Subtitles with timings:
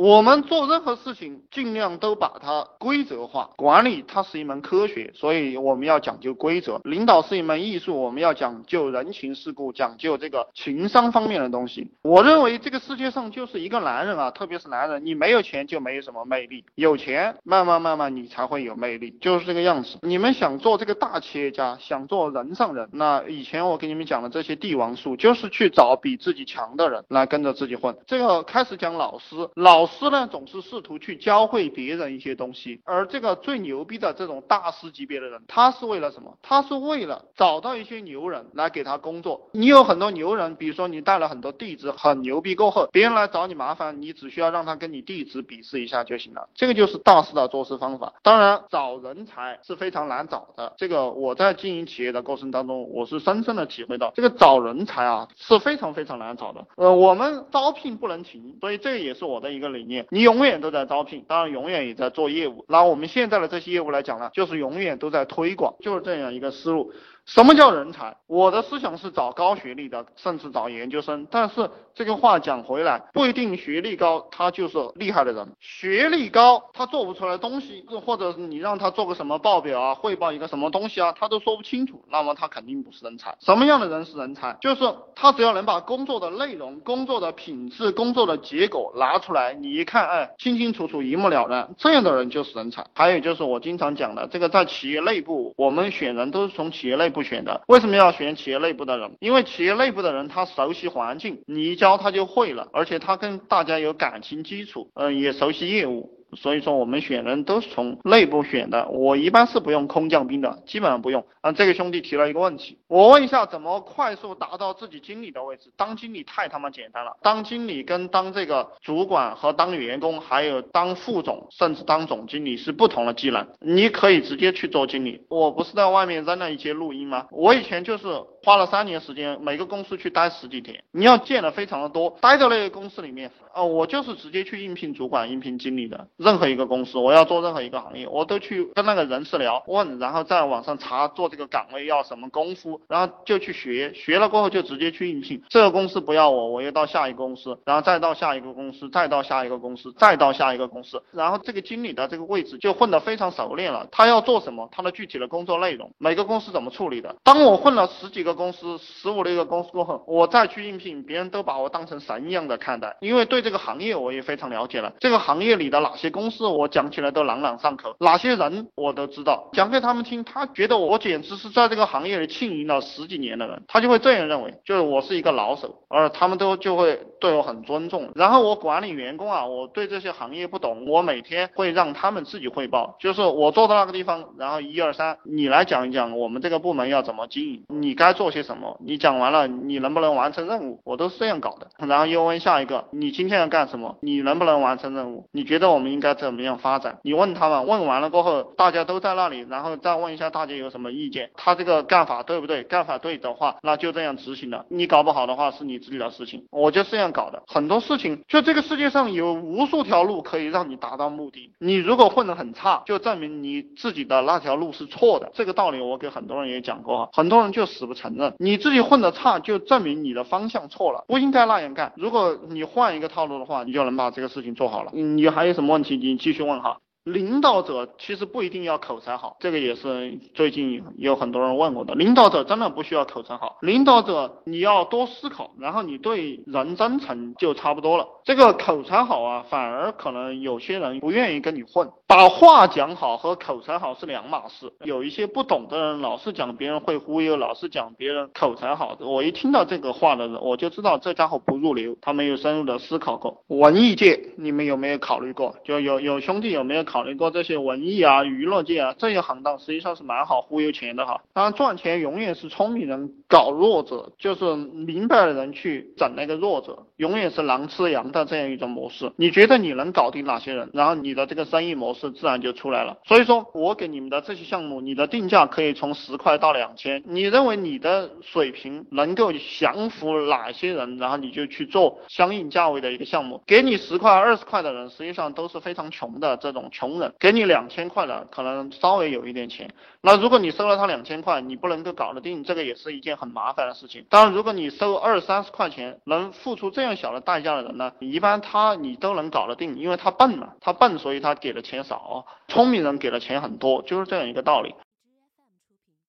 [0.00, 3.50] 我们做任何事情，尽量都把它规则化。
[3.54, 6.80] 管理它是一门科学，所以我们要讲究规则。
[6.84, 11.90] 领导是一门艺术，我们要讲究人情世故，讲究这个情商方面的东西。
[12.00, 19.98] 我认为这个世界上就是一个男人啊，特别是男人，你没有钱就没有什么魅力，有钱慢慢慢慢你才会有魅力，就是这个样子。
[20.00, 27.94] 你们想做这个大企业家，想做人上人，那以前我给你们讲的这些帝王术，就是去找比自己强的人来跟着自己混。
[28.06, 36.38] 这个开始讲老师，老师呢总是试图去教会别人一些东西，而这个最牛逼的这种大师级别的人，他是为了什么？
[36.40, 39.48] 他是为了找到一些牛人来给他工作。
[39.52, 46.48] 你有很多牛人，比如说你带了很多弟子，很牛逼过后，别人来找你麻烦，你只需要让他跟你弟子比试一下就行了。
[46.54, 48.14] 这个就是大师的做事方法。
[48.22, 50.72] 当然，找人才是非常难找的。
[50.76, 56.66] 这个我在经营企业的过程当中，我是深深的体会到，这个找人才啊是非常非常难找的。
[56.76, 60.06] 呃，我们招聘不能停，所以这也是我的一个理理念。
[60.10, 62.64] 你永远都在招聘，当然永远也在做业务。
[62.68, 66.92] 拿我们现在的这些业务来讲呢，就是永远都在推广，就是这样一个思路。
[67.26, 68.16] 什么叫人才？
[68.26, 71.28] 我的思想是找高学历的，甚至找研究生。
[71.30, 75.46] 但是这个话讲回来，不一定学历高他就是厉害的人。
[75.60, 83.36] 学历高他做不出来东西，或者你让他做个什么报表啊，汇报一个什么东西啊，他都说不清楚，那么他肯定不是人才。
[83.38, 84.56] 什么样的人是人才？
[84.60, 84.82] 就是
[85.14, 92.84] 他只要能把工作的内容、工作的品质、工作的结果拿出来，你一看，哎，清清楚楚、一目了然，这样的人就是人才。
[92.94, 97.20] 还有就是我经常讲的，这个在企业内部，我们选人都是从企业内部。
[97.22, 99.10] 选的为什么要选企业内部的人？
[99.20, 106.19] 因为企业内部的人他熟悉环境，你一教他就会了，而且他跟大家有感情基础，嗯，也熟悉业务。
[106.34, 111.24] 所以说我们选人都是从内部选的，我一般是不用空降兵的，基本上不用。
[111.40, 115.70] 啊，这个兄弟提了一个问题，我问一下，怎么快速达到自己经理的位置？
[115.76, 123.46] 当经理太他妈简单了，当经理跟当这个主管和当员工，还有当副总，甚至当总经理是不同的技能。
[123.58, 125.22] 你可以直接去做经理。
[125.30, 127.26] 我不是在外面扔了一些录音吗？
[127.30, 128.06] 我以前就是
[128.44, 136.08] 花了三年时间，每个公司去待十几天，你要见的非常的多，待在那个公司里面，啊，我就是直接去应聘主管、应聘经理的。
[136.20, 145.42] 任何一个公司，我要做任何一个行业，我都去跟那个人事聊问，然后在网上查做这个岗位要什么功夫，然后就去学，学了过后就直接去应聘。
[145.48, 153.88] 这个公司不要我，我又到下一个公司，然后再到下一个公司，再到下一个公司，再到下一个公司，然后这个经理的这个位置就混得非常熟练了。
[153.90, 157.16] 他要做什么，他的具体的工作内容，每个公司怎么处理的。
[157.24, 164.92] 当我混了十几个公司、十五六个公司过后，我再去应聘，别人都把我当成神一样的看待，因为对这个行业我也非常了解了。
[165.00, 166.09] 这个行业里的哪些？
[166.10, 178.10] 公司我讲起来都朗朗上口，哪些人我都知道，讲给他们听，他觉得我简直是在这个行业里经营了十几年的人，他就会这样认为，就是我是一个老手，而他们都就会对我很尊重。
[178.14, 191.68] 然后我管理员工啊，我对这些行业不懂，我每天会让他们自己汇报，就是我坐到那个地方，然后一二三，你来讲一讲我们这个部门要怎么经营，你该做些什么，你讲完了，你能不能完成任务，我都是这样搞的。
[191.86, 196.98] 然后又问下一个，你今天要干什么，你能不能完成任务，你觉得我们应应该怎么样发展？
[197.02, 202.62] 你问他们，问完了过后，大家都在那里，然后再问一下大家有什么意见，他这个干法对不对？
[202.62, 204.64] 干法对的话，那就这样执行了。
[204.70, 206.46] 你搞不好的话，是你自己的事情。
[206.50, 207.42] 我就这样搞的。
[207.46, 211.52] 很多事情，就这个世界上有无数条路可以让你达到目的。
[211.58, 215.30] 你如果混得很差，就证明你自己的那条路是错的。
[215.34, 218.34] 这个道理我给很多人也讲过哈，很多人就死不承认。
[218.38, 221.92] 你自己混得差，就证明你的方向错了，不应该那样干。
[221.94, 224.92] 如果你换一个套路的话，你就能把这个事情做好了。
[224.94, 225.89] 你还有什么问题？
[225.96, 226.80] 你继续问哈。
[227.04, 231.94] 领导者其实不一定要口才好，这个也是最近有很多人问我的。
[231.94, 238.06] 领导者真的不需要口才好，领导者你要多思考，然后你对人真诚就差不多了。
[238.24, 241.88] 这个口才好啊，反而可能有些人不愿意跟你混。
[242.06, 244.70] 把话讲好和口才好是两码事。
[244.84, 248.96] 有一些不懂的人老是讲别人会忽悠，老是讲别人口才好。
[249.00, 253.42] 我一听到这个话的人，我就知道这家伙不入流，他没有深入的思考过。
[253.46, 255.56] 文艺界你们有没有考虑过？
[255.64, 256.89] 就有有兄弟有没有？
[256.90, 261.22] 考虑过这些文艺啊、娱乐界啊这些行当，实际上是蛮好忽悠钱的哈。
[261.32, 269.12] 当然赚钱永远是聪明人搞弱者，就是明白的人去整那个弱者，永远是狼吃羊的这样一种模式。
[269.14, 272.98] 你觉得你能搞定哪些人，然后你的这个生意模式自然就出来了。
[273.04, 277.02] 所以说我给你们的这些项目，你的定价可以从十块到两千。
[277.06, 283.40] 你认为你的水平能够降服哪些人，然后你就去做相应价位的一个项目。
[283.46, 287.12] 给你十块、二二十块的人，实际上都是非常穷的这种穷人。
[287.18, 289.70] 给你两千块的，可能稍微有一点钱。
[290.00, 294.06] 那如果你收了他两千块，你不能够搞得定，这个也是一件很麻烦的事情。
[294.08, 302.24] 当然，如果你收二三十块钱，能付出这样小的代价的人呢，一般他你都能搞得定，因为他笨嘛，他笨，所以他给的钱少。
[302.48, 304.74] 聪明人给的钱很多，就是这样一个道理。